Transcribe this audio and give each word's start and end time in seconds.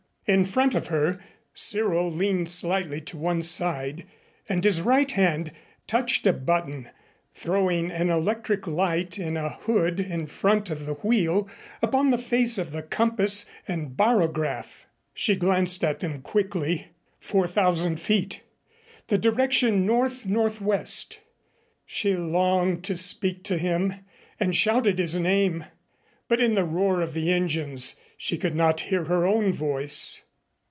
In 0.27 0.45
front 0.45 0.75
of 0.75 0.87
her 0.87 1.19
Cyril 1.53 2.09
leaned 2.09 2.49
slightly 2.49 3.01
to 3.01 3.17
one 3.17 3.41
side 3.43 4.05
and 4.47 4.63
his 4.63 4.79
right 4.81 5.09
hand 5.11 5.51
touched 5.87 6.25
a 6.25 6.31
button, 6.31 6.89
throwing 7.33 7.91
an 7.91 8.09
electric 8.09 8.65
light 8.65 9.19
in 9.19 9.35
a 9.35 9.49
hood 9.49 9.99
in 9.99 10.27
front 10.27 10.69
of 10.69 10.85
the 10.85 10.93
wheel 10.93 11.49
upon 11.81 12.11
the 12.11 12.17
face 12.17 12.57
of 12.57 12.71
the 12.71 12.81
compass 12.81 13.45
and 13.67 13.97
barograph. 13.97 14.85
She 15.13 15.35
glanced 15.35 15.83
at 15.83 15.99
them 15.99 16.21
quickly 16.21 16.87
four 17.19 17.45
thousand 17.45 17.99
feet 17.99 18.41
the 19.07 19.17
direction 19.17 19.85
north 19.85 20.25
northwest. 20.25 21.19
She 21.85 22.15
longed 22.15 22.85
to 22.85 22.95
speak 22.95 23.43
to 23.45 23.57
him 23.57 23.95
and 24.39 24.55
shouted 24.55 24.97
his 24.97 25.19
name. 25.19 25.65
But 26.29 26.39
in 26.39 26.53
the 26.55 26.63
roar 26.63 27.01
of 27.01 27.13
the 27.13 27.33
engines 27.33 27.97
she 28.15 28.37
could 28.37 28.55
not 28.55 28.81
hear 28.81 29.05
her 29.05 29.25
own 29.25 29.51
voice. 29.51 30.21